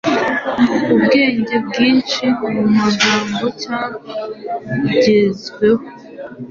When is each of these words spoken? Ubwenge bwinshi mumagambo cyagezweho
Ubwenge 0.93 1.55
bwinshi 1.67 2.23
mumagambo 2.55 3.45
cyagezweho 3.61 5.85